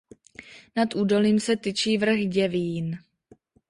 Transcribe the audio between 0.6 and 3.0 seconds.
Nad údolím se tyčí vrch Děvín.